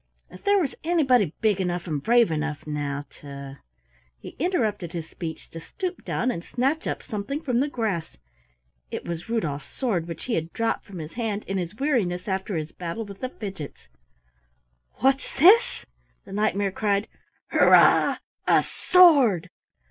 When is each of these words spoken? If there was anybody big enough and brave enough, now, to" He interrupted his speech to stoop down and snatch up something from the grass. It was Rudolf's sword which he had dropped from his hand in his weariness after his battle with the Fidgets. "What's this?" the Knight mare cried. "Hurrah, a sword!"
If 0.31 0.43
there 0.43 0.57
was 0.57 0.73
anybody 0.83 1.35
big 1.41 1.61
enough 1.61 1.85
and 1.85 2.01
brave 2.01 2.31
enough, 2.31 2.65
now, 2.65 3.05
to" 3.19 3.59
He 4.19 4.29
interrupted 4.39 4.93
his 4.93 5.07
speech 5.07 5.51
to 5.51 5.59
stoop 5.59 6.03
down 6.03 6.31
and 6.31 6.43
snatch 6.43 6.87
up 6.87 7.03
something 7.03 7.39
from 7.39 7.59
the 7.59 7.67
grass. 7.67 8.17
It 8.89 9.05
was 9.05 9.29
Rudolf's 9.29 9.67
sword 9.69 10.07
which 10.07 10.25
he 10.25 10.33
had 10.33 10.51
dropped 10.53 10.85
from 10.85 10.97
his 10.97 11.13
hand 11.13 11.43
in 11.45 11.59
his 11.59 11.75
weariness 11.75 12.27
after 12.27 12.57
his 12.57 12.71
battle 12.71 13.05
with 13.05 13.19
the 13.19 13.29
Fidgets. 13.29 13.89
"What's 15.01 15.31
this?" 15.37 15.85
the 16.25 16.31
Knight 16.33 16.55
mare 16.55 16.71
cried. 16.71 17.07
"Hurrah, 17.51 18.17
a 18.47 18.63
sword!" 18.63 19.51